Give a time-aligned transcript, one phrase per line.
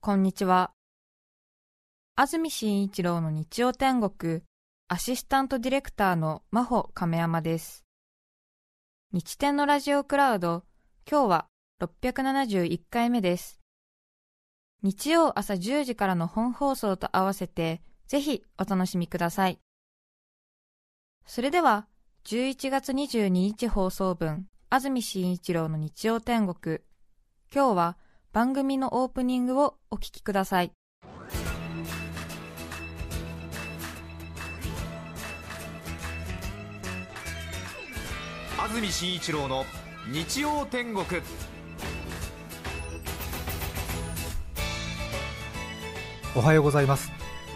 [0.00, 0.70] こんにちは。
[2.14, 4.42] 安住紳一郎の日曜天国、
[4.86, 7.84] アシスタントディレクターの真帆亀山です。
[9.12, 10.62] 日天のラジオクラウド、
[11.10, 11.46] 今日は
[11.82, 13.60] 671回目です。
[14.84, 19.58] 日曜朝10時からの本放送と合わせて、ぜひお楽しみください。
[21.26, 21.88] それでは、
[22.24, 26.78] 11月22日放送分、安住紳一郎の日曜天国。
[27.52, 27.98] 今日は
[28.38, 30.70] 番組のオープニングをお聞きください。
[38.56, 39.64] 安住紳一郎の
[40.12, 41.20] 日曜天国。
[46.36, 47.10] おはようございます。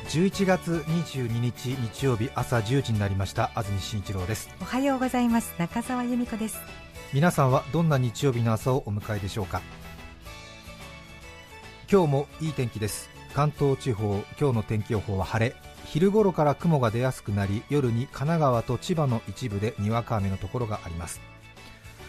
[0.09, 3.53] 11月22日日曜日朝10時になりました。
[3.55, 4.51] 安住紳一郎です。
[4.61, 5.55] おはようございます。
[5.59, 6.59] 中澤由美子です。
[7.13, 9.63] 皆さんはどんな日曜日の朝をお迎えでしょうか？
[11.93, 13.11] 今日もいい天気です。
[13.35, 15.55] 関東地方今日の天気予報は晴れ。
[15.85, 21.21] 昼頃から雲が出やすくなり夜に神奈川と千葉の一部でにわか雨のところがあります。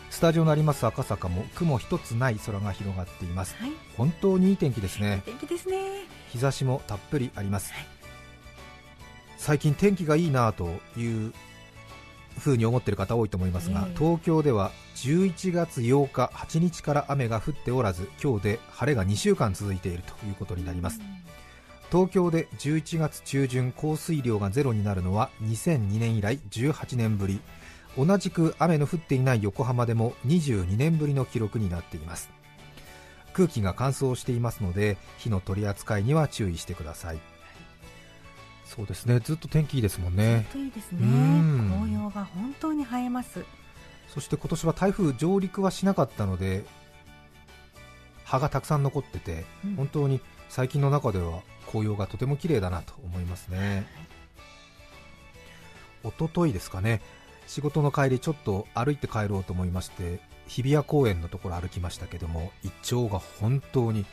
[0.09, 3.71] スタジオのあります赤坂も雲一つない空が広がっています、はい。
[3.97, 5.21] 本当にいい天気ですね。
[5.25, 6.05] 天気ですね。
[6.31, 7.73] 日差しもたっぷりあります、
[9.35, 11.33] 最近天気がいいなという
[12.39, 13.97] 風に思っている方多いと思いますが、ええ。
[13.97, 20.99] 東京では11月8日8日から雨が降っておらず今日で晴れが2週間続いているということになります。
[21.91, 27.39] 東京で11月中旬降水量がゼロになるのは2002年以来18年ぶり。
[27.95, 32.31] 同じく雨の降っていない横浜でも22年ぶりの記録になっています。
[33.33, 37.19] 空気が乾燥していますので火の取り扱いには注意してください
[38.75, 39.19] そうですね。
[39.19, 40.47] ずっと天気いいですもんね。
[40.51, 40.99] 本当いいですね。
[41.01, 41.69] うん。
[41.69, 43.45] 紅葉が本当に映えます。
[44.07, 46.65] そして今年は台風上陸はしなかったので
[48.23, 49.75] 葉がたくさん残ってて、うん。
[49.75, 53.85] 本当に最近の中では紅葉がとても綺麗だなと思いますね。
[56.03, 57.01] 一昨日ですかね。
[57.45, 64.05] 仕事の帰りちょっと歩いて帰ろうと思いまして日比谷公園のところ歩きましたけどもイチョウが本当に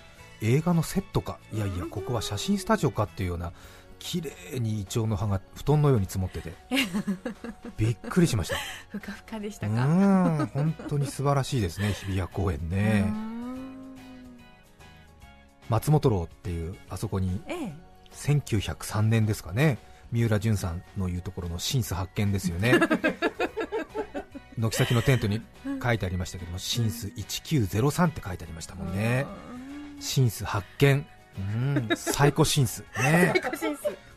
[0.42, 3.52] 映画のセットかいやいやここは写真スタジオかっていうような
[4.00, 6.52] 綺麗にイチョウの葉が布団のように積もってて。
[7.78, 8.56] びっくりしました。
[8.88, 9.74] ふかふかでしうたか。
[9.74, 13.04] ーん本当に素晴らしいですね、日比谷公園ね。
[15.68, 17.90] 松本楼っていう、あそこにええ。
[18.12, 19.78] 1903年ですかね、
[20.10, 22.74] 三浦淳さんの言うところの新巣発見ですよね、
[24.58, 25.40] 軒先のテントに
[25.82, 29.26] 書いてありましたけども、新巣1903って書いてありましたもんね、
[30.00, 31.06] 新巣発見、
[31.38, 33.32] うん、最古新巣、ね、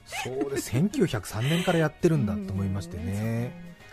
[0.05, 3.51] そうです、1903年からやってるんだと思いましてね。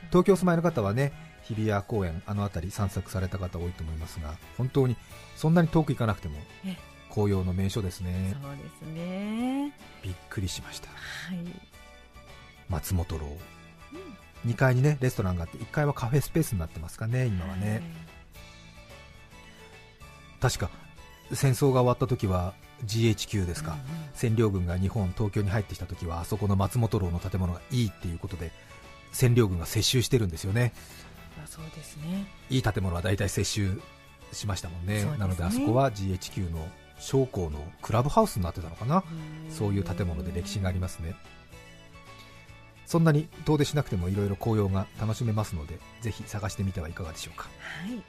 [0.09, 1.12] 東京お住まいの方はね
[1.43, 4.97] 日比谷公園あの辺り散策された方多いと思いますが本当に
[5.37, 6.34] そんなに遠く行かなくても
[6.65, 6.76] え
[7.10, 8.37] 紅葉の名所ですね。
[8.41, 9.72] そうですね。
[10.03, 10.88] びっくりしました。
[10.88, 11.38] はい。
[12.69, 13.27] 松本楼、
[14.47, 17.82] 2階にねレストランがあって1階はカフェスペースになってますかね今はね、
[20.41, 20.71] 確か
[21.32, 22.54] 戦争が終わった時は
[22.87, 23.77] GHQ ですか、
[24.15, 28.51] 占領軍が日本東京に入ってきた時はあそこの松本楼の建物がいいっていうことで
[29.13, 30.73] 占領軍が接収してるんですよね。
[31.43, 32.27] あそうですね。
[32.49, 33.81] いい建物は大体接収
[34.33, 35.05] しましたもんね。
[35.05, 35.17] ね。
[35.19, 39.03] なのであそこは GHQ の将校のクラブハウスになってたのかな。
[39.51, 41.15] そういう建物で歴史がありますね。
[42.87, 47.45] そんなに遠出しなくてもいろいろ紅葉が楽しめますのでぜひ探してみてはいかがでしょうか。
[47.45, 48.03] はい。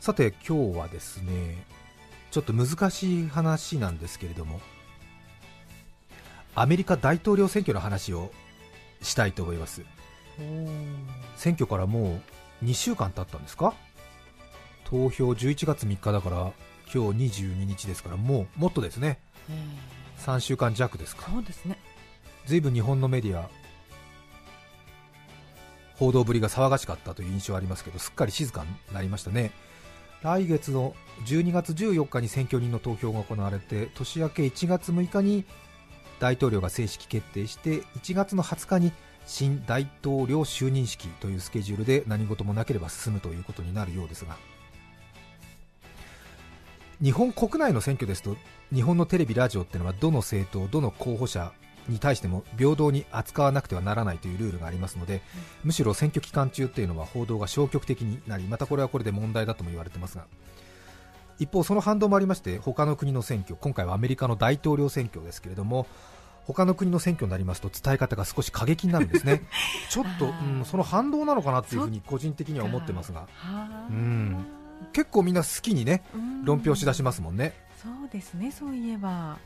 [0.00, 1.64] さて今日はですね
[2.30, 4.60] ちょっと難しい話なんですけれども
[6.54, 8.30] アメリカ大統領選挙の話を
[9.02, 9.82] したいと思います。
[11.36, 12.20] 選挙からも
[12.62, 13.74] う2週間経ったんですか？
[14.84, 16.52] 投票11月3日だから
[16.92, 19.18] 今日22日ですからもうもっとですね。
[20.18, 21.30] 3週間弱ですか。
[21.30, 21.78] そうですね。
[22.46, 23.48] ずいぶん日本のメディア
[25.96, 29.52] 報道ぶりが騒がしかったという印象ありますけどすっかり静かになりましたね
[30.22, 30.94] 来月の
[31.26, 35.44] 12月14日に選挙人の投票が行われて年明け1月6日に
[36.18, 38.92] 大統領が正式決定して1月の20日に
[39.26, 44.36] 新大統領就任式というスケジュールで何事もなければ進むということになるようですが
[47.00, 48.36] 日本国内の選挙ですと
[48.74, 51.52] 日本のテレビ、ラジオっていうのはどの政党、どの候補者
[51.88, 55.22] に対しても平等に扱わなくてはならないというルールがありますので、
[55.64, 60.24] むしろ選挙期間中っていうのは報道が消極的になりまたこれはこれで問題だとも言われてますが
[61.38, 65.86] 一方、その反動もありまして他の国の選挙今回はアメリカの大統領選挙ですけれども
[66.46, 69.42] 他の国の選挙になりますと伝え方が少し過激になるんですね、
[69.90, 73.86] ちょっと、うん、その反動なのかなっていうふうに個人的には思ってますが、はあ。
[73.90, 74.46] うん。
[74.92, 76.44] 結構みんな好きにねうん。
[76.46, 77.52] 論評しだしますもんね。
[77.82, 79.38] そうですねそういえば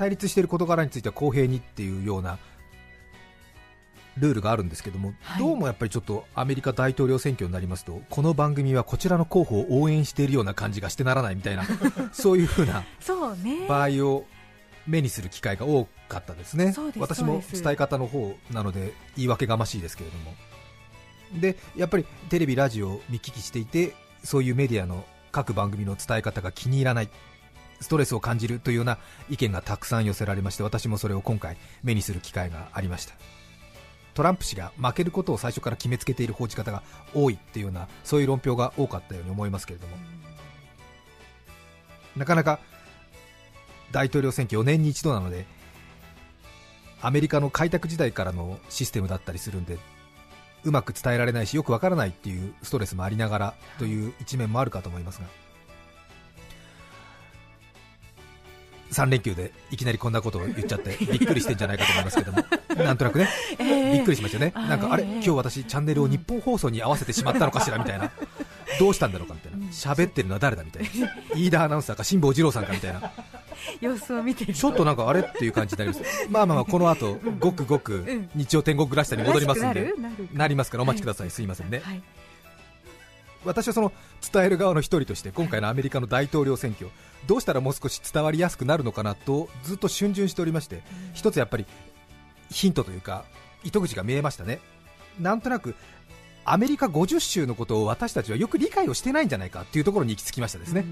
[0.00, 2.38] 対立している事柄については公平にっていうような
[4.16, 5.42] ルールがあるんですけども、はい。
[5.42, 11.64] どうもやっぱりちょっとアメリカ大統領選挙になりますとこの番組はこちらの候補を応援しているような感じがしてならないみたいな
[12.12, 12.82] そういうふうな
[13.68, 14.24] 場合を
[14.86, 16.72] 目にする機会が多かったですね。
[16.72, 20.34] す私も伝え方の方なので言い訳がましいですけれども。
[21.38, 23.94] でやっぱりテレビ、ラジオを見聞きしていて
[24.24, 27.10] そういうメディアの各番組の伝え方が気に入らない
[27.80, 28.98] ストレスを感じるというような
[29.28, 33.14] 意見がたくさん寄せられまして私もそれを今回目にする機会がありました。
[34.14, 36.82] トランプ氏が負けることを最初から決めつけている報じ方が
[37.14, 39.96] 多いっていうようなそういう論評が多かったように思いますけれども。
[42.16, 42.58] なかなか
[43.92, 45.46] 大統領選挙4年に一度なので
[47.00, 49.78] アメリカの開拓時代からのシステムだったりするんで
[50.64, 55.26] うまく伝えられないしよくわからないっていうストレスもありながらという一面もあるかと思いますが。
[58.90, 62.44] 3連休でいきなりこんなことを言っちゃって びっくりしてんじゃないかと思いますけども。
[62.84, 63.28] なんとなくね。
[63.58, 63.92] ええ。
[63.94, 65.10] びっくりしましたよね、なんかあれ、ええ。
[65.14, 68.10] 今日私、チャンネルを日本放送に合わせてしまったのかしらみたいな、
[68.78, 73.12] どうしたんだろうかみたいな、喋ってるのは誰だみたいな、飯田アナウンサーか辛坊治郎さんかみたいな、
[73.80, 74.54] 様子を見てる。
[74.54, 79.92] ちょっとなんかあれっていう感じになります、まあまあまあ、この後ごくごく日曜天国らしさに戻りますんで
[80.32, 81.80] なりますからお待ちください、すいませんね。
[81.84, 82.02] はい。
[83.44, 83.92] 私はその
[84.32, 86.90] 伝える側の一人として今回のアメリカの大統領選挙
[87.26, 90.82] どうしたらもう少し伝わりやすくなるのかなとずっと逡巡しておりまして
[91.14, 91.66] 一つやっぱり
[92.50, 93.24] ヒントというか
[93.62, 94.60] 糸口が見えましたね。
[95.18, 95.74] なんとなく
[96.44, 100.84] アメリカ50州のことを私たちはよく理解をしてないんじゃないかっていうところに行き着きましたですね、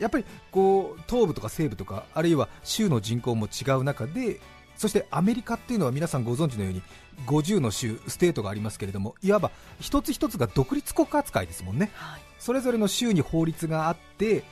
[0.00, 4.40] やっぱりこう東部とか西部とかあるいは州の人口も違う中で
[4.76, 6.82] そしてアメリカっていうのは皆さんご存知のように
[7.26, 12.20] 50の州、 state がありますけれどもいわば一つ一つが独立国扱いですもんね、はい。
[12.38, 14.42] それぞれの州に法律があって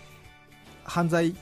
[0.84, 1.34] 犯罪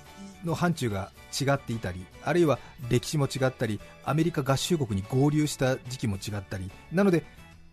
[0.45, 2.59] の範疇が違っていたりあるいは
[2.89, 7.25] 歴史も違ったりアメリカ合衆国に合流した時期も違ったりなので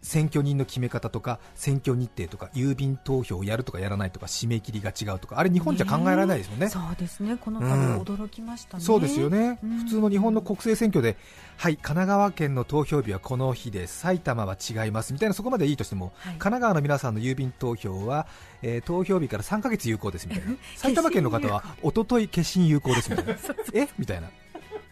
[0.08, 6.70] 選挙人の決め方とか選挙日程とか郵便投票をやるとかやらないとか締め切りが違うとかあれ日本じゃ考えられないですもんね。
[6.70, 7.38] そうですね。
[7.38, 8.04] このうん。
[8.06, 9.80] 度驚きましたね、そうですよね、うん。
[9.80, 11.18] 普通の日本の国政選挙で、
[11.58, 16.34] はい、神奈川県の投票日はこの日で埼玉は違いますみたいなそこまでいいとしても、はい。
[16.34, 18.28] 神奈川の皆さんの郵便投票は、
[18.62, 20.56] えー投票日から3ヶ月有効ですみたいな。
[20.78, 23.34] 埼玉県の方は一昨日決心有効ですみたいな。
[23.74, 23.90] え？
[24.00, 24.30] みたいな。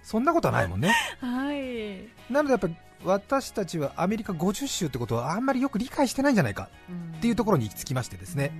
[0.03, 0.93] そんなことはないもんね。
[1.19, 2.07] はい。
[2.31, 6.69] なのでやっぱり私たちはアメリカ50州ってことはあんまりよく理解してないんじゃないか
[7.17, 8.51] っていうところに行き着きましてですね、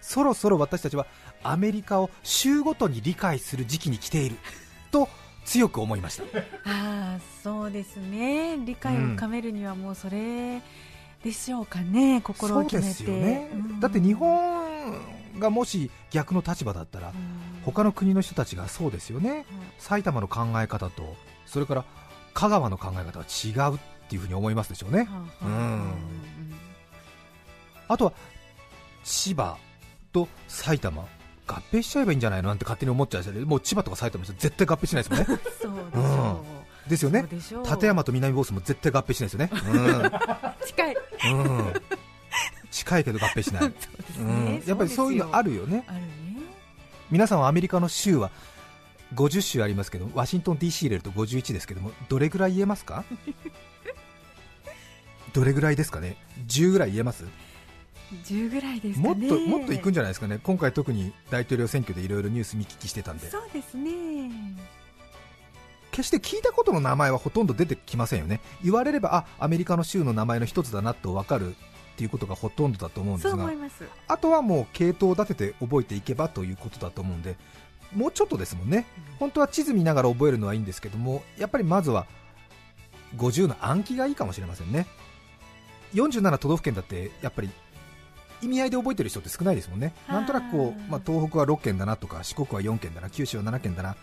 [0.00, 1.06] そろそろ私たちは
[1.42, 4.36] アメリカを州ごとに理解する時期に来ている
[4.90, 5.08] と
[5.44, 6.24] 強く思いました。
[6.64, 8.56] ああそうですね。
[8.64, 10.62] 理解を深めるにはもうそれ
[11.24, 12.88] でしょうかね、心を決めて。
[12.88, 13.80] そうですよね、うん。
[13.80, 15.00] だって日本
[15.38, 17.14] がもし逆の立場だったらうん。
[17.64, 19.44] 他の国の人たちがそうですよね。
[19.78, 21.84] 埼玉の考え方とそれから
[22.38, 23.78] 香川の考え方は違うっ
[24.08, 25.00] ていうふうに思いますでしょうね。
[25.00, 25.46] はあはあ。
[25.46, 25.94] うん。
[27.88, 28.12] あとは
[29.02, 29.56] 千葉
[30.12, 31.04] と埼玉。
[31.48, 35.26] 合併しちゃえばいいんじゃないのなんて勝手に思っちゃうしもう千葉とか埼玉の人絶対合併しないですもんね。
[35.58, 37.64] そうでしょう、ですよね。
[37.64, 39.50] 立山と南房総も絶対合併しないですよね。
[40.66, 41.72] 近いうん、うん、
[42.70, 43.62] 近いけど合併しない、
[44.68, 45.78] やっぱりそういうのあるよね。
[45.78, 45.86] ね。
[47.10, 48.30] 皆さんはアメリカの州は
[49.14, 53.04] 50州ありますけどワシントン DC 入れると51ですけどもどれぐらい言えますか？
[55.32, 57.24] どれぐらいですかね？10ぐらい言えます
[58.24, 60.38] ？10ぐらいですもっともっといくんじゃないですかね？
[60.42, 63.30] 今回特に大統領選挙でいろいろニュース見聞きしてたんで。
[63.30, 64.30] そうですね。
[65.90, 68.40] 決して聞いたことの名前はほとんど出てきませんよね。
[68.62, 71.58] 言われればあアメリカの州の名前の一つだなと分かるっ
[71.96, 73.50] ていうことがほとんどだと思うんですが。
[74.06, 77.36] あとはもう系統を立てて覚えていけばということだと思うんで
[77.94, 78.86] もうちょっとですもんね。
[79.18, 82.06] 本当は地図見ながら覚えるのはいいんですけどもやっぱりまずは
[83.16, 84.86] 50の暗記がいいかもしれませんね。
[85.94, 87.50] 47都道府県だってやっぱり
[88.42, 89.94] 意味合いで覚えてる人って少ないですもんね。
[90.06, 93.96] なんとなくこう、まあ、東北は6県だなとか四国は4県だな九州は7県だな。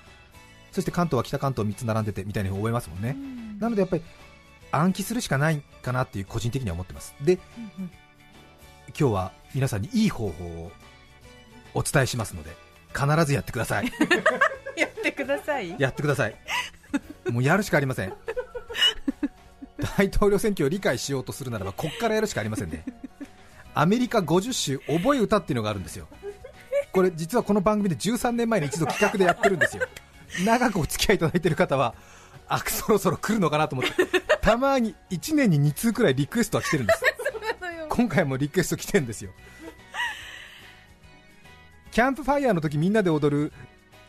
[0.72, 3.15] そして関東は北関東3つ並んでてみたいに覚えますもんね、
[3.60, 4.04] なのでやっぱり
[4.72, 7.15] 暗記するしかないかなっていう個人的には思ってます。
[7.22, 7.39] で
[8.89, 10.72] 今日は皆さんにいい方法を
[11.74, 12.65] お伝えしますので
[12.96, 13.92] 必ずやってください。
[14.78, 15.75] やってください？
[15.78, 16.36] やってください。
[17.30, 18.14] もうやるしかありません。
[19.98, 22.86] 大統領選挙を理解しようとするならばこっからやるしかありませんね。
[23.74, 26.08] アメリカ50首覚え歌っていうのがあるんですよ。
[26.92, 29.84] これ実はこの番組で13年前に一度企画でやってるんですよ。
[30.46, 31.94] 長くお付き合いいただいている方は
[32.48, 34.22] あそろそろ来るのかなと思って。
[34.42, 37.04] たまに1年に2通くらいリクエストは来てるんです。
[37.90, 39.32] 今回もリクエスト来てるんですよ
[41.96, 43.54] キャンプファイヤーの時みんなで踊る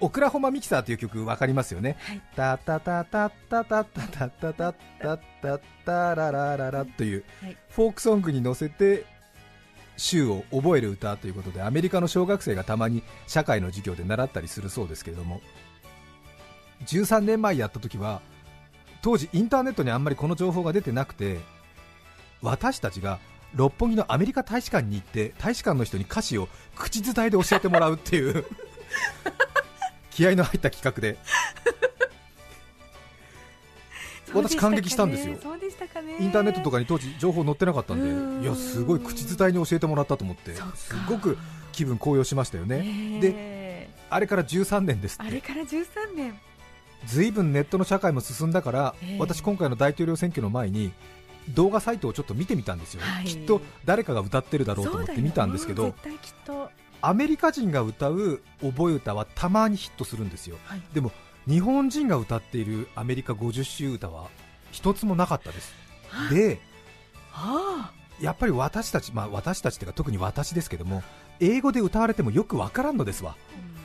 [0.01, 2.21] オクラホマミキサーという曲分かりますよね、はい。
[2.35, 7.57] タタタタタタタタタタタタタララララというはい。
[7.69, 9.07] フォークソングに乗せて
[9.97, 15.41] 週を覚える歌ということでアメリカの小学生がたまに社会の授業で習ったりするそうですけれども
[16.87, 18.21] 13年前やった時は
[19.01, 21.39] 当時インターネットにあんまりこの情報が出てなくて
[22.43, 23.21] 私たちが
[23.55, 28.45] 六本木のアメリカ大使館に行って大使館の人に歌詞を口伝えで教えてもらうっていう。
[30.11, 31.19] 気合の入った企画で。
[34.35, 35.35] 私感激したんですよ。
[35.35, 35.41] ね。
[36.19, 38.41] インターネットとかに当時情報載ってなかったんうん。
[38.41, 41.39] でいやすごい口伝えに教えてもらったと思ってすごく
[41.73, 42.83] 気分高揚しましたよね。
[43.21, 45.25] ねあれから13年ですって。
[45.25, 45.87] あれから13
[46.17, 46.39] 年。
[47.05, 49.19] ずいぶんネットの社会も進んだから、ええ。
[49.19, 50.93] 私今回の大統領選挙の前に
[51.51, 53.25] 動画サイトをちょっと見てみたんですよ、はい。
[53.25, 56.71] きっと誰かが歌ってるだろうと思って見たんですけど、そうだようん絶対きっと。
[57.03, 60.57] アメリカ人が歌う覚え歌はたまにヒットするんですよ。
[60.65, 60.83] はい。
[60.93, 61.13] でも
[61.47, 64.29] 日本人が歌っているアメリカ50周歌は
[64.73, 65.75] 一つもなかったです。
[66.31, 66.59] で
[67.33, 71.03] あやっぱり私たち、まあ、私たちというか特に私ですけども
[71.39, 73.37] 英語で歌われてもよくわからんのですわ。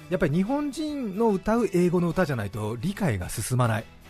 [0.09, 3.83] やっぱり日本人の歌う英語の歌じゃないと理解が進まない。
[3.83, 4.00] あ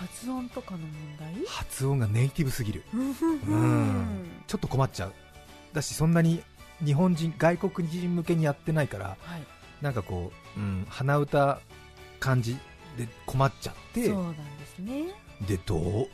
[0.00, 0.88] 発音とかの問
[1.18, 1.44] 題？
[1.46, 2.84] 発音がネイティブすぎる。
[2.94, 3.00] うん。
[3.10, 4.26] うん。
[4.46, 5.12] ちょっと困っちゃう。
[5.74, 6.42] だしそんなに
[6.82, 9.42] 日本人外国人向けにやってないからはい。
[9.82, 11.60] なんかこう、うん、鼻歌
[12.18, 12.56] 感じ
[12.96, 15.14] で困っちゃってそうなんですね。
[15.46, 15.80] でどう？
[15.80, 16.08] ど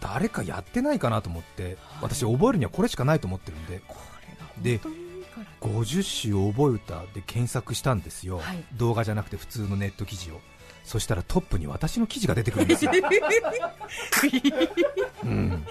[0.00, 1.76] 誰かやってないかなと思って、はい。
[2.02, 3.96] 私覚えるにはこれしかないと思ってるんでこ
[4.26, 5.68] れがで本当にいいから。
[5.68, 8.64] 50首覚え歌で検索したんですよ、はい。
[8.74, 10.40] 動画じゃなくて普通のネット記事を
[10.84, 12.84] そしたらトップに私の記事が出てくるんです。
[12.84, 12.92] よ、
[15.24, 15.66] うん、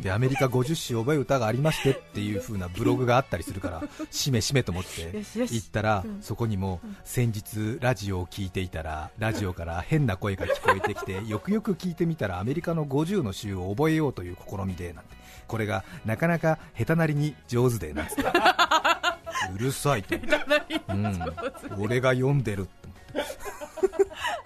[0.00, 6.22] でアメリカ50首覚え歌がありましてっていう風なブログがあったりするからしめしめと思って行ったら、うん。
[6.22, 15.16] そこにも先日ラジオを聞いていたらラジオから変な声が聞こえてきて よくよく聞いてみたらアメリカの50の州を覚えようという試みでなんて。
[15.46, 18.24] これがなかなか下手なりに上手でなんつって。
[19.54, 20.16] うるさいと。
[20.16, 20.80] 思って、
[21.68, 22.62] うん、俺が読んでる。
[22.62, 23.55] って思って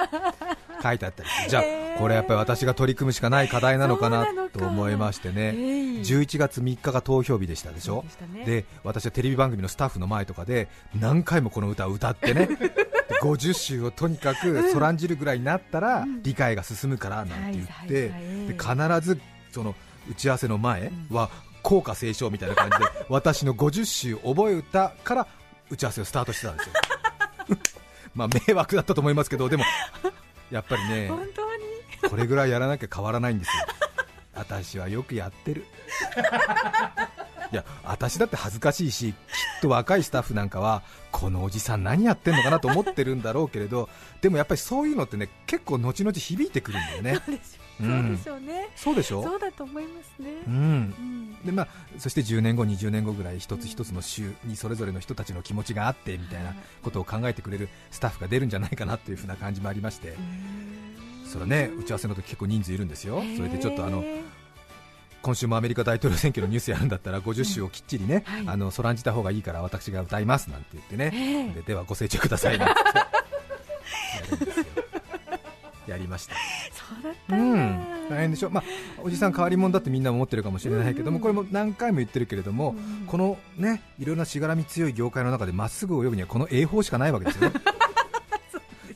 [0.83, 1.63] 書いてあったりじゃあ
[1.99, 5.55] これやっぱり私が取り組むしかない課題なのかなと思いましてね。
[5.55, 8.05] えい11月3日が投票日でしたでしょ？
[8.47, 12.57] で私はテレビ番組のスタッフの前とかで何回もこの歌を歌ってねで
[13.21, 18.09] 50首をとにかくそらんじるぐらいになったら理解が進むからなんて言って
[18.49, 19.21] で必ず
[19.53, 19.75] その
[20.11, 21.29] 打ち合わせの前は
[21.63, 25.27] 校歌斉唱みたいな感じで私の50首覚え歌から
[25.71, 26.73] 打ち合わせをスタートしてたんですよ
[28.15, 29.65] まあ迷惑だったと思いますけどでも
[30.51, 32.11] やっぱりね 本当に？
[32.11, 33.63] これぐらいやらなきゃ変わらないんですよ。
[34.35, 35.67] 私はよくやってる。
[37.53, 39.17] いや私だって恥ずかしいしきっ
[39.61, 43.89] と若いスタッフなんかはこのおじさん何やってんのかなと思ってるんだろうけれど
[44.21, 47.19] でもやっぱりそういうのってね結構後々響いてくるんだよね
[47.81, 49.19] そうでしょううんそうでしょ？
[49.19, 50.31] うねそうだと思いますね。
[50.47, 50.55] うん。
[50.55, 51.45] うん。
[51.45, 51.69] でまあ、
[51.99, 60.15] そして10年後、20年後ぐらい一つ一つの州にそれぞれの人たちの気持ちがあってみたいなことを考えてくれるスタッフが出るんじゃないかなというふうな感じもありまして、
[61.27, 64.23] それはね打ち合わせの時結構人数いるんですよ、それでちょっとあのへ
[65.23, 68.45] 今週もアメリカ大統領選挙のニュースやるんだったら50首をきっちりね、はい。
[68.47, 71.11] あのそらんじた方がいいから私が歌いますなんて言ってね、
[71.51, 71.55] え。
[71.55, 72.75] でではご清聴くださいなんて
[75.87, 76.35] やりました。
[76.73, 77.65] そうだったうんだ。
[77.65, 78.65] ん、大変でしょ、まあ、
[79.03, 83.07] おじさん変わり者だってみんな思ってるかもしれないけども、これも何回も言ってるけれども、うん。
[83.07, 87.51] このねいろんなしがらみ強い業界の中でまっすぐ泳ぐにはこの A 法しかないわけですよ。
[87.51, 87.61] ね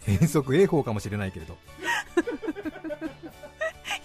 [0.05, 1.57] 変則 A 法かもしれないけれど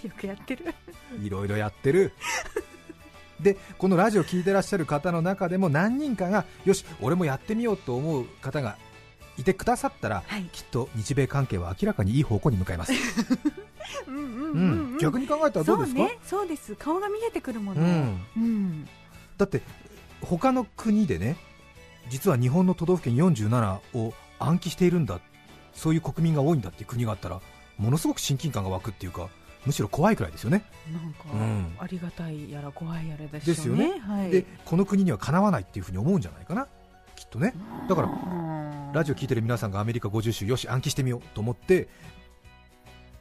[0.03, 0.74] よくやってる。
[1.21, 2.13] いろいろやってる。
[3.41, 8.77] でこのラジオ聞いてらっしゃる方の中でも何人かがよし俺もやってみようと思う方が
[9.41, 10.43] いてくださったら、はい。
[10.51, 12.93] きっと日米関係は明らかにいい方向に向かいます、
[14.08, 14.96] うんうんううん。
[14.96, 16.00] ん、逆に考えたらどうですか？
[16.00, 16.17] そうね。
[16.24, 16.75] そうです。
[16.75, 17.81] 顔が見えてくるもんね
[18.38, 18.88] うん、うん。
[19.38, 19.62] だって
[20.22, 21.38] 他の国でね
[22.10, 25.19] 実は日本の都道府県47を暗記しているんだ
[25.74, 27.39] そういう国民が多いんだっていう国があったら
[27.77, 29.29] ものすごく親近感が湧くっていうか
[29.65, 30.63] むしろ怖いくらいですよね。
[30.91, 31.75] なんか、うん。
[31.79, 34.00] ありがたいやら怖いやらですよね。
[34.00, 36.65] はい、でこの国にはかなわないっていうふうに思うんじゃないかな。
[36.65, 36.67] き
[37.29, 37.53] っとね。
[37.88, 38.09] だから
[38.91, 41.88] ラジオ聞いてる皆さんがアメリカ50州よし暗記してみようと思って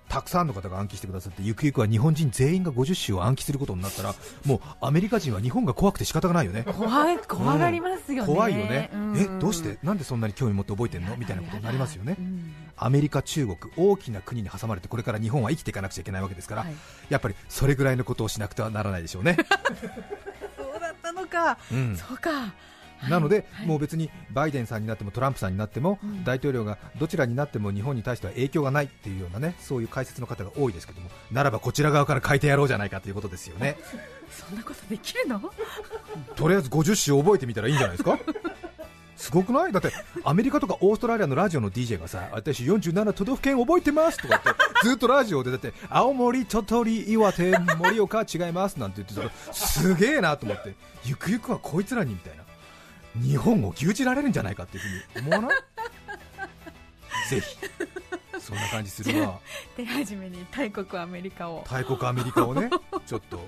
[0.09, 4.15] たくさんの方が暗記してくださってゆくゆくは日本人全員が50州を暗記することになったら
[4.47, 6.65] もうアメリカ人は日本が怖くて仕方がないよね。
[6.65, 9.19] 怖い怖がりますよね、怖いよね、うん。
[9.19, 9.79] えどうして？
[9.83, 11.15] なんでそんなに興味持って覚えてんの？
[11.19, 12.17] みたいなことになりますよね。
[12.19, 12.55] うん。
[12.79, 16.75] アメリカ、中国、大きな国に挟まれてこれから日本は生きていかなくちゃいけないわけですから、はい。
[17.11, 19.37] やっぱりそれぐらいのことをしなくてはならないでしょうね。
[20.57, 21.95] そうだったのか、うん。
[21.95, 22.31] そうか
[23.09, 23.67] なので、はい。
[23.67, 26.25] もう別にバイデンさんになってもトランプさんになっても、うん。
[26.25, 33.77] 大統領がどちらになっても日本に対しては影響がないっていうようなねそういう解説の方が多いですけどもならばこちら側から変えてやろうじゃないかということですよね。
[34.31, 35.41] そんなことできるの？
[36.37, 38.19] とりあえず50州覚えてみたらいいんじゃないですか？
[39.17, 39.73] すごくない？
[39.73, 39.91] だって
[40.23, 50.75] アメリカとかオーストラリアのラジオの DJ がさ私47都道府県覚えてますとか言ってずっとラジオでだって青森、鳥取、岩手、盛岡違いますなんて言ってたらすげえなと思って
[51.05, 52.38] ゆくゆくはこいつらにみたいな
[53.17, 55.59] 日本を牛耳られるんじゃないかっていうふうに思わない？
[57.31, 57.57] ぜひ。
[58.41, 59.39] そんな感じするわ。
[59.77, 61.67] 手始めに大国アメリカを。
[61.69, 62.71] 大国アメリカをね
[63.07, 63.47] ちょっと。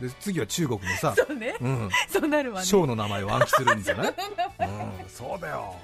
[0.00, 1.56] で次は中国のさ、そうね。
[1.58, 2.66] うん、そうなるわね。
[2.66, 4.12] ショーの名前を暗記するんじゃない、う
[5.06, 5.74] ん、そうだよ、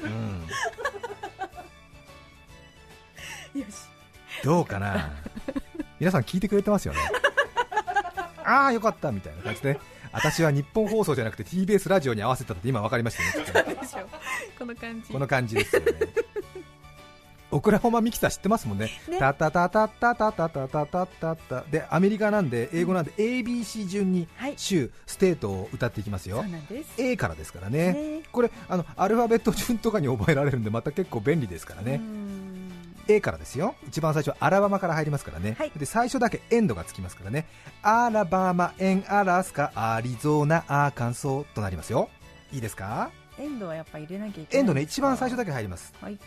[0.00, 0.46] うん、
[3.60, 3.74] よし。
[4.42, 5.10] どうかな？
[6.00, 7.00] 皆さん聞いてくれてますよね？
[8.42, 9.12] ああよかった。
[9.12, 9.78] みたいな感じで
[10.12, 13.76] 私はニッポン放送じゃなくて TBS ラジオに合わせたって今分かりましたね。
[14.58, 15.92] この感じこの感じですよ ね。
[17.50, 18.90] オクラホマミキサー知ってますもんね。
[19.08, 26.44] ねタタタタタタタタタタタタでアメリカなんで英語なんで ABC 順にはい州 state を歌っていきますよ
[26.96, 32.17] す A からですからねねこれあのアルファベット順とかに覚えられるんでまた結構便利ですからねう、ん
[33.08, 33.74] A からですよ。
[33.86, 35.72] 一番最初アラバマから入りますからね、はい。
[35.76, 37.46] で最初だけエンドがつきますからね。
[37.82, 42.10] アラバマエンアラスカアリゾナアーカンソーとなりますよ。
[42.52, 43.10] いいですか？
[43.38, 45.94] エンドはやっぱ入れなきゃいけないエンドね一番最初だけ入ります。
[46.00, 46.18] はい。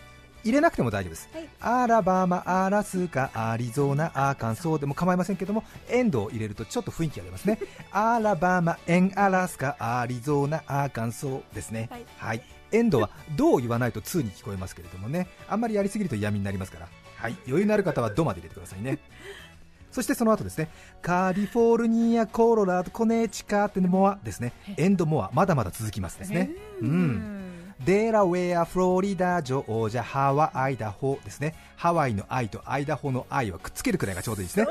[0.44, 1.50] 入れなくても大丈夫です、はい。
[1.60, 7.60] アラバマアラスカアリゾナアーカンソーでも構いませんけどもエンドを入れるとちょっと雰囲気が出ますね。
[7.94, 11.90] アラバマエンアラスカアリゾナアーカンソーですね。
[11.92, 12.06] はい。
[12.18, 15.28] はいエンドはどう言わないと2に聞こえますけれどもね。
[15.48, 16.88] あんまりやりすぎると嫌味になりますから。
[17.18, 17.36] はい。
[17.48, 19.00] 余裕のある方はドまで入れてくださいね。
[19.92, 20.70] そしてその後ですね。
[21.02, 24.54] カリフォルニアコロラドコネチカってモアですね。
[24.78, 26.50] エンドモアまだまだ続きますですね。
[26.82, 27.42] うん。
[27.86, 31.56] デラウェア、フロリダ、ジョージア、ハワイ、アイダホですね。
[31.76, 34.68] ハワイの愛とアイダホの愛はくっつけるくらいがちょうどいいですね。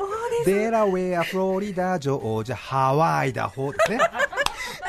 [0.47, 3.99] デラウェア、フロリダ、ジョージア、ハワイ、アイダホですね。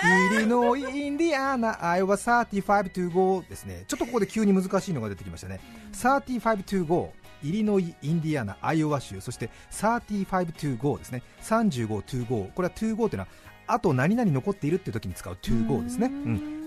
[0.03, 3.83] イリノイ、インディアナ、アイオワ35 to go ですね。
[3.87, 5.59] ちょっとここで急に難しいのが出てきましたね。
[5.93, 7.13] 35 to go。
[7.43, 11.21] イリノイ、インディアナ、アイオワ州、そして35 to go ですね。
[11.43, 12.49] 35 to go。
[12.55, 13.27] これは to go というのは、
[13.67, 16.07] あと何々残っているっていう時に使う to go ですね。
[16.07, 16.60] うん。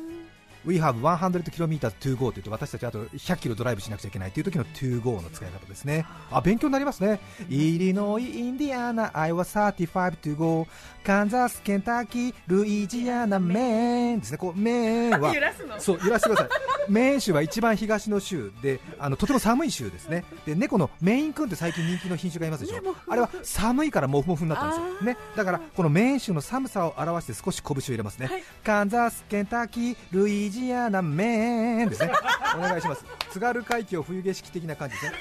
[0.66, 6.06] We have 100 km to go というと私たちあと100キロドライブしなくちゃいけないという時の to go の使い方ですね。
[6.30, 7.20] あ、勉強になりますね。
[7.50, 9.86] イリノイ、インディアナ、アイワ35
[10.22, 10.66] to go、
[11.04, 14.38] カンザス、ケンタッキー、ルイジアナ、メーンですね。
[14.38, 15.78] こう、メーンは 揺、らすの？
[15.78, 16.48] そう、揺らしてください。
[16.88, 20.24] メーン州は一番東の州で、あの、とても寒い州ですね。
[20.46, 25.12] で、猫のメイン君って最近人気の品種がいますでしょあれは寒いからモフモフになったんですよ。
[25.12, 25.16] ね。
[25.36, 28.26] だから、このメーン州の寒さを表して少し拳を入れますね。
[28.26, 32.12] はいカンザス、ケンタッキー、ルイジアナ、メーンですね。
[32.56, 33.04] お願いします。
[33.30, 35.12] 津軽海峡冬景色的な感じですね。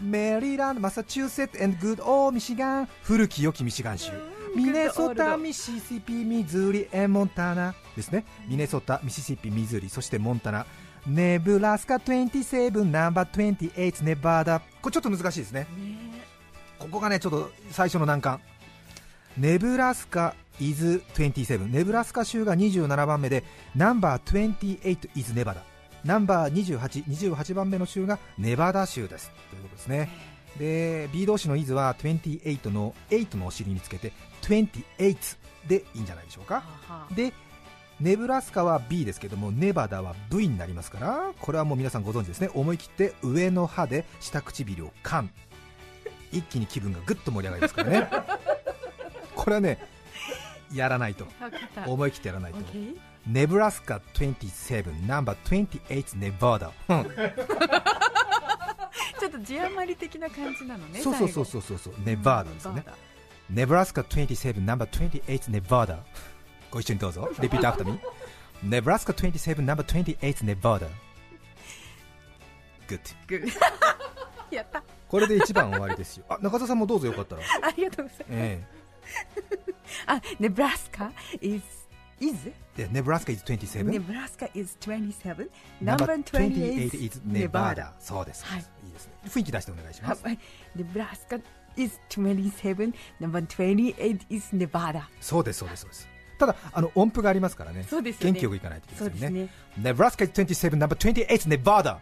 [0.00, 4.12] メリーランド、マサチューセット、and good old ミシガン、古き良きミシガン州。
[4.54, 8.24] ミネソタ、ミシシッピ、ミズーリ、エモンタナですね。
[8.48, 10.66] ミネソタ、ミシシッピ、ミズーリ、そしてモンタナ。
[11.06, 14.60] ネブラスカ27、ナンバー28、ネバーダ。
[14.82, 15.68] これちょっと難しいですね。
[16.80, 18.40] ここがね、ちょっと最初の難関。
[19.38, 21.68] ネブラスカ is 27。
[21.68, 23.44] ネブラスカ州が27番目で、
[23.76, 25.62] ナンバー28 is ネバダ。
[26.04, 29.30] ナンバー28、28番目の州がネバダ州です。
[29.50, 30.08] ということですね。
[30.58, 35.36] で、B 動詞の is は28の8のお尻につけて、28
[35.68, 36.64] でいいんじゃないでしょうか。
[37.14, 37.32] で、
[38.00, 42.50] ネブラスカは B ですけども、ネバダは V になりますから、これはもう皆さんご存知ですね。
[42.54, 45.30] 思い切って上の歯で下唇を噛む。
[46.32, 48.08] 一気に気分がぐっと盛り上がりますからね。
[49.34, 49.78] これはね、
[50.72, 51.26] やらないと。
[51.86, 52.58] 思い切ってやらないと。
[53.26, 56.72] ネブラスカ27、ナンバー28ネバダ。
[56.88, 57.10] うん
[59.18, 62.84] ちょっと字余り的な感じなのねそうそうそうそうそうそう、ネバダですよね。
[63.48, 65.98] ネブラスカ27、ナンバー28ネバダ。
[66.76, 67.30] ご一緒にどうぞ。
[67.40, 68.00] リピートアフターミー。
[68.62, 70.86] ネブラスカ27、ナンバー28ネバダ。
[72.86, 73.00] Good。
[74.54, 74.82] やった。
[75.08, 76.26] これで一番終わりですよ。
[76.28, 77.42] あ、中澤さんもどうぞよかったら。
[77.62, 78.24] ありがとうございます。
[78.28, 78.64] え
[80.06, 81.62] あネブラスカ is
[82.20, 82.52] is?
[82.76, 85.48] で Nebraska is 27 Nebraska is 27
[85.80, 87.48] Number number 28 28 is Nevada.
[87.48, 87.92] Nevada.
[88.00, 88.60] そうです、はい。
[88.84, 89.12] いいですね。
[89.24, 90.22] 雰囲気出してお願いします。
[90.22, 90.38] はい。
[90.76, 91.40] Nebraska
[91.76, 95.04] is 27 number 28 is Nevada.
[95.22, 97.84] そうですそうですそうですただあの音符がありますからね。
[97.88, 98.32] そうですよね。
[98.32, 99.50] 元気よくいかないといけそうですないですよね。
[99.84, 100.32] ね Nebraska is
[100.68, 101.98] 27 number 28 is Nevada.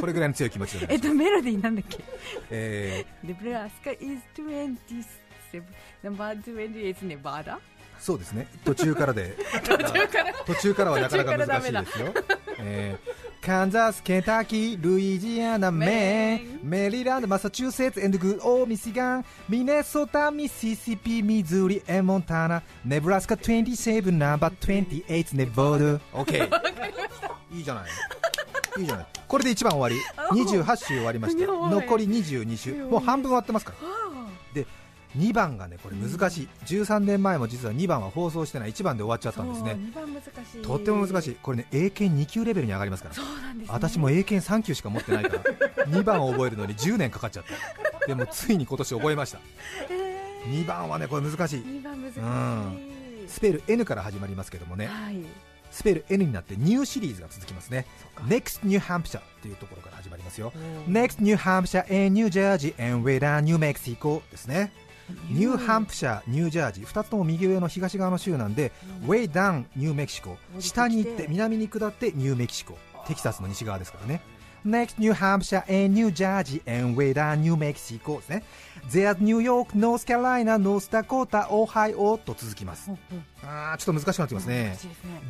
[0.00, 1.98] これぐらいの強い気持ちで えっとメロディーなんだっけ？
[2.50, 5.62] え Nebraska is 27
[6.04, 7.44] number 28 is Nevada?
[7.54, 7.58] ー
[7.98, 8.46] そうですね。
[8.64, 9.36] 途中からで。
[10.46, 10.92] 途中から。
[10.92, 12.14] はなかなか難しいですよ、
[12.58, 26.00] えーカンザス、ケンタッキー、ルイジアナ、メーン、メリーランド、マサチューセッツ、エンドグオー、ミシガン、ミネソタ、ミシシピ、ミズーリ、エモンタナ、ネブラスカ27、ナンバー28、ネボード。
[26.12, 26.50] オッケー。
[27.56, 27.84] いいじゃない。
[28.78, 29.06] いいじゃない。
[29.26, 29.96] これで1番終わり。
[30.44, 32.74] 28週終わりまして、残り22週。
[32.84, 34.07] もう半分終わってますから。
[35.14, 36.48] で、2番がね、これ難しい。
[36.66, 38.72] 13年前も実は2番は放送してない。
[38.72, 39.72] 1番で終わっちゃったんですね。
[39.72, 40.62] 2番難しい。
[40.62, 41.36] とっても難しい。
[41.42, 43.14] これね、英検2級レベルに上がりますから。
[43.14, 43.74] そうなんですね。
[43.74, 47.44] 私も英検3級しか持ってないから 2番を覚えるのに10年かかっちゃっ
[48.00, 48.06] た。
[48.06, 49.40] でもついに今年覚えました。
[49.90, 51.60] え2番はねこれ難しい。
[51.60, 52.20] 2番難しい。
[52.20, 53.28] うん。
[53.28, 54.86] スペル N から始まりますけどもね。
[54.86, 55.16] はい。
[55.70, 57.86] スペル N になってニューシリーズが続きますね。
[58.26, 60.52] Next New Hampshire っていうところから始まりますよ。
[60.88, 64.72] Next New Hampshire and New Jersey and way down New Mexico ですね
[65.30, 68.72] ニューハンプシャー、ニュージャージー、2つとも右上の東側の州なんで、
[69.06, 74.20] way down、ニューメキシコ、下に行って南に下ってニューメキシコ、テキサスの西側ですからね。
[74.66, 78.42] Next New Hampshire and New Jersey and way down New Mexico ですね。
[78.90, 82.90] There's New York, North Carolina, North Dakota, Ohio と続きます。
[83.44, 84.76] あーちょっと難しくなってきますね。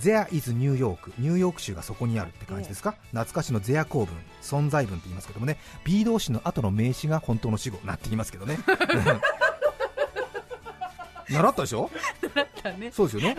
[0.03, 2.95] There is New York ニューヨーク州がそこにあるって感じですか？
[3.11, 4.17] 懐かしの There 構文。
[4.43, 5.59] 存在文って言いますけどもね。
[5.85, 8.59] B 動詞の後の名詞が本当の死語なって言いますけどね
[11.31, 11.91] 習ったでしょ？
[12.63, 12.91] だね。
[12.93, 13.37] そうですよね。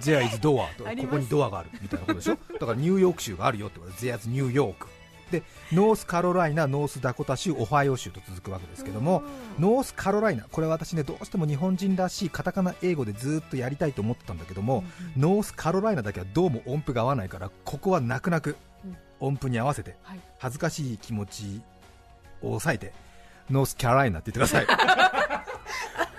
[0.00, 2.36] There is door と ここにドアがあるみたいなことでしょ？
[2.60, 4.86] だからニューヨーク州があるよってことで There's New York
[5.30, 9.22] でノースカロライナ、ノースダコタ州、オハイオ州と続くわけですけども、
[9.58, 14.84] ノースカロライナ、これは私ねどうしても日本人らしいカタカナ英語でずっとやりたいと思ってたんだけども、
[15.16, 18.96] ノースカロライナだけはどうも音符が合わないから、ここは泣く泣くうん。
[19.20, 20.20] 音符に合わせてはい。
[20.38, 21.62] 恥ずかしい気持ち
[22.42, 22.92] を抑えて、
[23.50, 25.23] ノースキャロライナって言ってください。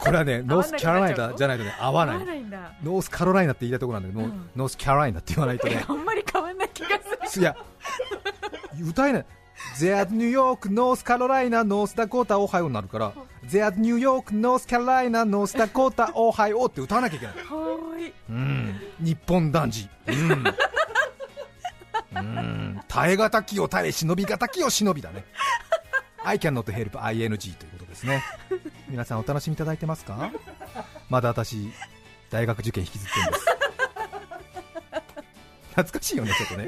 [0.05, 6.89] これはね、 ノースキャロライナじゃないとね合わないノースカロライナって言いたいところなんだけど、うんノースキャロライナって言わないとね あんまり変わんない気が
[7.27, 7.55] するいや、
[8.87, 9.25] 歌えない。
[9.79, 13.13] There's New York, North Carolina, North Dakota, Ohio になるから、
[13.49, 17.35] There's New York, North Carolina, North Dakota, Ohio って歌わなきゃいけない
[18.29, 18.81] うん。
[18.99, 19.89] 日本男児。
[20.07, 20.43] うん。
[22.15, 22.81] うん。
[22.87, 25.25] 耐え難きを耐え、忍び難きを忍びだね。
[26.23, 28.23] I cannot help ing ということですね。
[28.89, 30.31] 皆さんお楽しみいただいてますか？
[31.09, 31.71] まだ私、
[32.29, 33.45] 大学受験引きずってるんです。
[35.69, 36.67] 懐かしいよね、ちょっとね。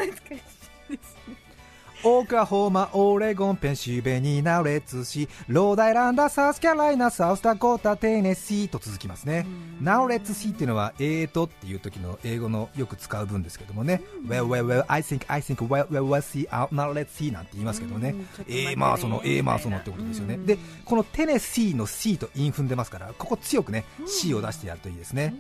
[2.10, 9.46] オークラホーマ、オレゴン、ペンシルベニーナ、レッツシー、ローダイランダ、サウスキャロライナ、サウスダコータ、テネシーと続きますね。
[9.82, 14.02] Now let's see っていうのは、えーとっていう時の英語のよく使う文ですけどもね。
[14.26, 18.00] Well, well, well, I think, I think, well, well, well, see, uh, now let's see なんて言いますけど。
[18.00, 18.16] ね
[18.48, 20.38] えーまあその、えーまあそのってことですよね。
[20.38, 25.36] で、このテネシーの C と韻踏んでますから、ここ強くね、C を出してやるといいですね。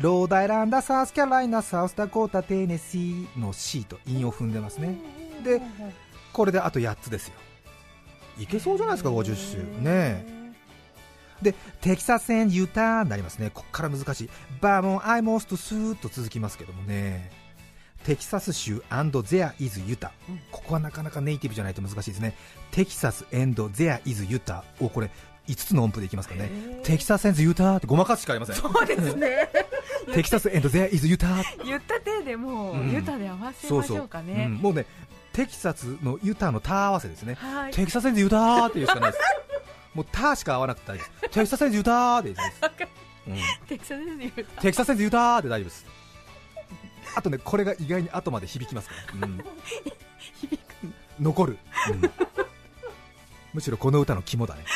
[0.00, 4.96] ローダイランダ、サウスキャロライナ、サウスダコータ、テネシーの C と韻を踏んでますね。
[5.42, 5.62] で、
[6.32, 7.34] これであと8つですよ。
[8.38, 9.56] いけそうじゃないですか、50週。
[9.58, 10.36] ねえ。
[11.40, 13.50] で、テキサス戦ユタになりますね。
[13.52, 14.30] こっから難しい。
[14.60, 17.30] バーモン、アイモスとスーッと続きますけどもね。
[18.04, 18.82] テキサス州
[19.24, 20.12] ゼアイズユタ。
[20.52, 22.36] ここはなかなかネイティブじゃないと難しいですね。
[22.70, 23.24] テキサス
[23.72, 25.10] ゼアイズユタをこれ
[25.48, 26.80] 5つの音符でいきますからね。
[26.82, 28.56] テキサスユタってごまかすしかありません。
[28.56, 29.48] そうですね
[30.12, 34.86] テキサスゼアイズユタ言った手でもうんうユタで合わせましょうかうんねもうね、
[35.32, 37.34] テキサスのユタのタ合わせですね。
[37.34, 39.24] はいテキサスユタっていうしかないです。
[39.94, 41.28] もうタしか合わなくて大丈夫。
[41.28, 42.48] テキサスユタでいいです。
[43.28, 44.30] うんテキサスで言う
[44.60, 45.86] テキサスユタで大丈夫です。
[47.14, 49.26] あとね、これが意外に後まで響きますから。
[49.26, 49.44] うん
[50.40, 50.60] 響く
[51.20, 51.58] 残る、
[51.90, 52.10] うん
[53.54, 54.66] むしろこの歌の肝だね、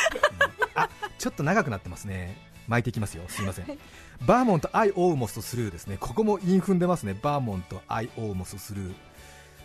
[1.21, 2.35] ちょっと長くなってますね。
[2.67, 3.25] 巻いていきますよ。
[3.29, 3.67] すいません。
[4.27, 5.99] バーモントアイオーモストスルーですね。
[6.01, 7.15] ここも韻踏んでますね。
[7.21, 8.95] バーモントアイオーモストスルー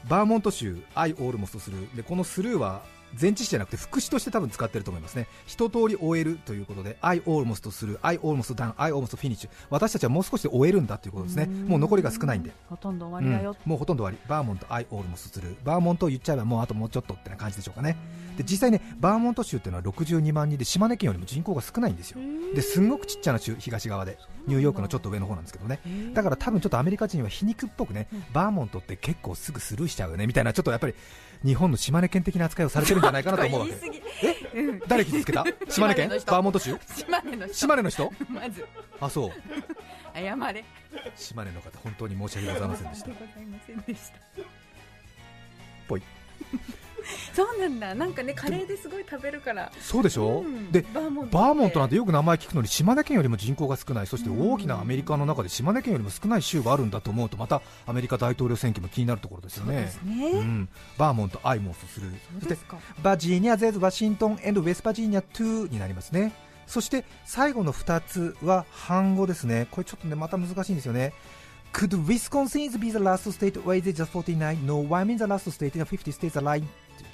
[0.10, 2.84] バーモント州アイオールモストスルーでこのスルーは
[3.20, 5.28] 前置詞じゃなくて副詞として多分使ってると思いますね。
[5.46, 11.46] 一通り終えるということで I almost する I almost done I almost finish 私たちはもう少しで終えるんだということですね。
[11.46, 12.52] もう残りが少ないんで。
[12.70, 13.70] ほとんど終わりだよ、うん。
[13.70, 14.30] もうほとんど終わり。
[14.30, 15.56] バーモント I almost する。
[15.64, 17.98] バーモントを言っちゃえばもうあともうちょっとってな感じでしょうかね。
[18.38, 22.20] で実際ねバーモント州っていうのは62万人で島根県よりも人口が少ないんですよ。
[22.54, 24.18] ですんごくちっちゃな州東側で。
[24.48, 25.80] ニューヨークのちょっと上の方なんですけどね。
[26.14, 30.28] だから多分ちょっとアメリカ人は皮肉っぽくね、バーモントって結構すぐスルーしちゃうよね。
[30.28, 30.94] みたいなちょっとやっぱり
[31.46, 33.74] 日本の島根県的な扱いをされてるんじゃないかなと思うわけ。
[34.54, 35.44] えうん誰傷つけた？
[35.70, 36.10] 島根県？
[36.10, 36.78] バーモント州？
[36.96, 37.54] 島根の人。
[37.54, 38.12] 島根の人？
[38.30, 38.66] まず。
[39.00, 39.32] あそう。
[40.16, 40.66] 謝れ。
[41.16, 43.08] 島根の方本当に申し訳ございませんでした。
[43.14, 44.18] ございませんでした。
[45.88, 46.02] ぽい
[47.34, 47.96] そうなんだ。
[47.96, 49.72] なんかねカレーですごい食べるから。
[49.80, 50.72] そうでしょ、うん。
[50.72, 54.08] でバーモントバーモントなんててよく名前聞くのに島根県よりも人口が少ない。
[54.08, 59.76] そして大きなアメリカの中で島根県よりも少ない州があるんだと思うとまたアメリカ大統領選挙も気になるところですよね。
[59.76, 62.08] そうですね、うん、バーモント、アイモスする。
[62.10, 62.78] そしてそうですか。
[63.02, 66.34] バジーニア、ゼズ、ワシントン、エンド、ウェスバジーニア2になりますね。
[66.68, 69.68] そして最後の2つは半語ですね。
[69.72, 71.14] これちょっとねまた難しいんですよね。
[71.74, 74.66] Could Wisconsin be the last state or is it just 49?
[74.66, 76.66] No, why mean the last state in the 50 states lying?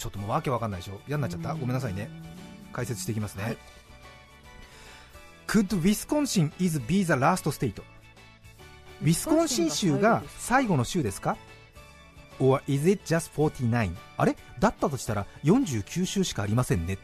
[0.02, 1.00] ちょっともうわけわかんないでしょ。
[1.08, 1.54] 嫌になっちゃった。
[1.54, 2.10] ごめんなさいね。
[2.74, 3.58] 解説していきますね、はい。
[5.46, 7.84] Could Wisconsin is be the last state?
[9.02, 11.38] ウィスコンシン州が最後の州ですか
[12.40, 13.96] ？Or is it just 49?
[14.18, 14.36] あれ？
[14.60, 16.98] だったとしたら49州しかありませんね。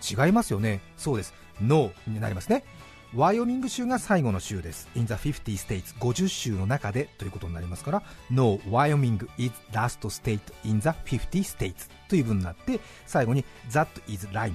[0.00, 0.80] 違いますよね。
[0.96, 1.34] そうです。
[1.60, 2.64] No になりますね
[3.14, 4.88] ワイオミング州が最後の州です。
[4.94, 13.86] In the 50 states 50州の中でということになりますから No, Wyoming is last state in the 50 states という文になって最後に That
[14.08, 14.54] is rhyme っ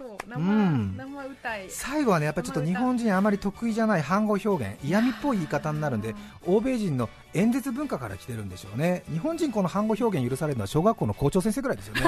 [0.00, 0.96] 演奏生,、うん。
[0.96, 1.66] 生歌い。
[1.68, 6.14] 最後はねやっぱりちょっと日本人あまり得意じゃない反語表現嫌味っぽい言い方になるんで
[6.46, 9.04] 欧米人の演説文化から来てるんでしょうね。
[9.10, 12.02] 日本人この反語表現許されるのは小学校の校長先生ぐらいですよね、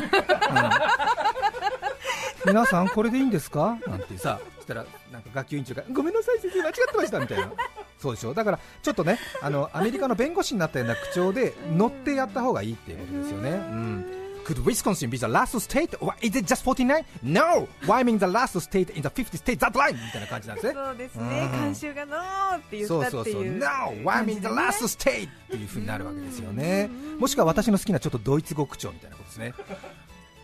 [2.45, 2.53] うん。
[2.53, 3.79] 皆さんこれでいいんですか？
[3.87, 7.51] なんてさそしたらなんか学級委員長がごめんなさい先生間違ってましたみたいな。
[7.99, 14.07] そうでしょだからちょっとねあのアメリカの弁護士になったような口調で乗ってやった方がいいっていうことですよね、うん、
[14.49, 17.05] Could Wisconsin be the last state or is it just 49?
[17.23, 17.69] No!
[17.85, 19.93] Why mean the last state in the 50 states that line?
[19.93, 23.67] みたいな感じなんですねそうですうんね監修がノーって言ったってそうそうそういう No!
[23.67, 25.29] Why mean the last state?
[25.29, 29.53] っていう風になるわけですよねもしくは私の好きなちょっとドイツ語口調みたいなことですね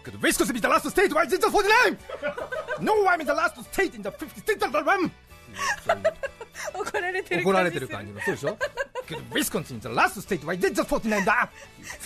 [0.04, 1.14] Could Wisconsin be the last state?
[1.14, 1.96] Why is it just 49?
[2.80, 2.92] No!
[3.04, 5.10] Why mean the last state in the 50 states that line?
[6.74, 8.58] 怒られてる怒られてる感じのそうでしょ
[9.06, 10.40] Could Wisconsin the last state?
[10.44, 11.50] Why it just 49だ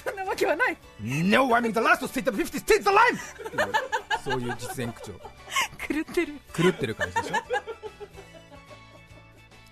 [0.04, 1.46] そんなわけはない No!
[1.48, 3.72] Why mean the last state of 50 states う
[4.24, 7.34] そういう実演口調狂ってる狂ってる感じでしょ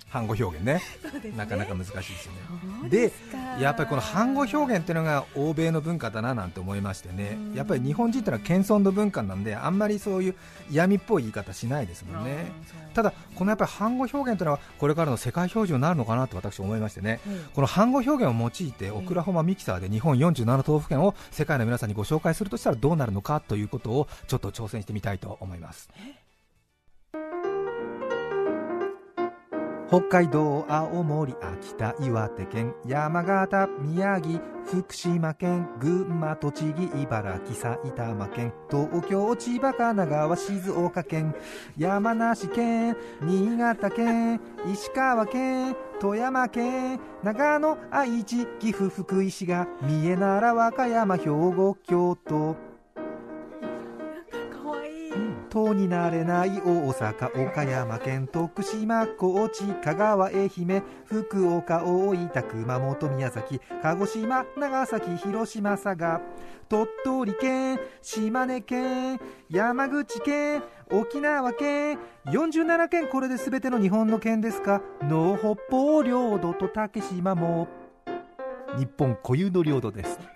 [0.09, 0.81] 反語表現ね。
[1.23, 1.33] ね。
[1.37, 2.33] なかなか難しいですよ
[2.83, 2.89] ね。
[2.89, 3.13] で
[3.61, 7.37] やっぱりこの反語表現っていうのが欧米の文化だななんて思いましてね。
[7.55, 10.35] やっぱり日本人ってのは謙遜の文化なんであんまりそういう
[10.71, 12.53] 嫌味っぽい言い方しないですもんね。
[12.95, 17.21] ただこのやっぱり反語表現というのはこれからの世界標準になるのかなと私思いましてね。
[17.27, 25.89] うんこの反語表現を用いてオクラホマミキサーで日本47都道府県を世界の皆さんにご紹介するとしたらどうなるのかということをちょっと挑戦してみたいと思います
[29.89, 41.37] 北海道青森秋田岩手県山形宮城福島県群馬栃木茨城埼玉県東京千葉神奈川静岡県
[41.79, 44.41] 山梨県新潟県
[44.73, 52.57] 石川県富山県長野愛知岐阜福井滋賀三重奈良和歌山兵庫京都
[55.57, 66.21] いい、党になれない大阪岡山県徳島高知香川愛媛福岡大分熊本宮崎鹿児島長崎広島佐賀。
[66.69, 74.83] 鳥取県島根県山口県沖縄県47県これで全ての日本の県ですか。
[75.03, 77.69] の北方領土と竹島も。
[78.77, 80.21] 日本固有の領土です。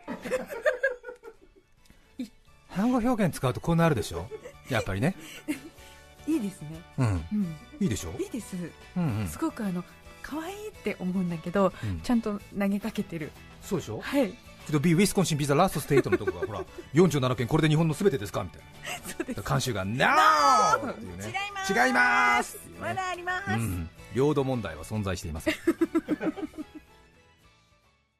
[2.74, 4.26] 単語表現使うとこうなるでしょ
[4.70, 5.14] やっぱりね。
[6.26, 7.06] いいですね、うん。
[7.32, 8.12] うん、いいでしょ？
[8.20, 8.54] いいです。
[8.96, 9.28] うんうん。
[9.28, 9.82] すごくあの
[10.22, 12.00] 可愛いって思うんだけど、うん。
[12.02, 13.32] ちゃんと投げかけてる。
[13.62, 14.00] そうでしょ？
[14.00, 14.32] はい。
[14.66, 18.44] けど B ウィスコンシンビザラストステートのとこがほら 47件これで日本のすべてですか？
[18.44, 18.62] みたい
[19.06, 19.36] そうです。
[19.38, 20.92] な監修が NO!
[20.92, 21.24] っていうね。
[21.26, 21.72] 違います。
[21.72, 25.54] 違いますまだあります、うん領土問題は存在していません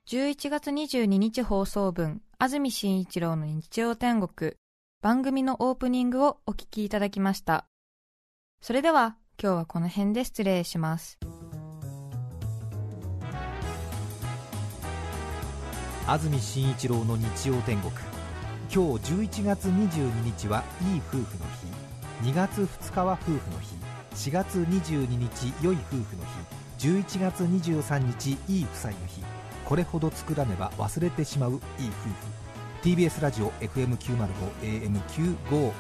[0.06, 4.52] 11月22日放送分、安住紳一郎の日曜天国、
[5.02, 7.64] 番組のオープニングをお聞きいただきました。
[8.60, 11.18] それでは、今日はこの辺で失礼します。
[16.06, 17.90] 安住紳一郎の日曜天国。
[18.70, 21.24] 今日11月22日はいい夫婦の
[22.22, 22.30] 日。
[22.30, 23.76] 2月2日は夫婦の日。
[24.28, 26.24] 4月22日良い夫婦の
[26.78, 26.88] 日。
[26.90, 29.22] 11月23日いい夫妻の日。
[29.64, 32.49] これほど作らねば忘れてしまういい夫婦。
[32.82, 34.26] TBS ラジオ FM905
[34.62, 35.72] AM954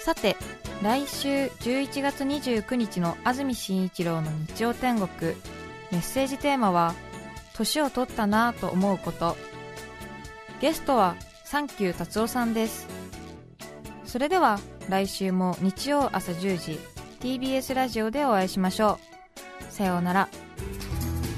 [0.00, 0.36] さて、
[0.82, 5.32] 来週11月29日の安住紳一郎の日曜天国、
[5.90, 6.94] メッセージテーマは、
[7.54, 9.36] 年を取ったなぁと思うこと。
[10.60, 12.86] ゲストは、サンキュー達夫さんです。
[14.04, 14.58] それでは、
[14.90, 16.78] 来週も日曜朝10時、
[17.20, 18.98] TBS ラジオでお会いしましょ
[19.70, 19.72] う。
[19.72, 20.28] さようなら。